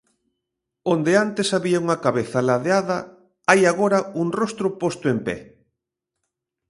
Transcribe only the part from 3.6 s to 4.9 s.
agora un rostro